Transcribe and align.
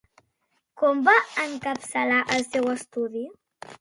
Com 0.81 1.03
va 1.09 1.13
encapçalar 1.45 2.23
el 2.37 2.47
seu 2.49 2.69
estudi? 2.77 3.23